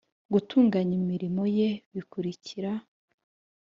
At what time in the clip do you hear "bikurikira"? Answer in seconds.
1.93-2.71